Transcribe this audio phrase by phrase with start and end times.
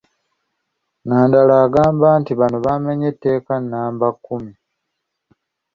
[1.07, 4.53] Nandala agamba nti bano baamenye etteeka nnamba kkumi.